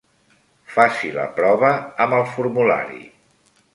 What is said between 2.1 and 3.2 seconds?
el formulari.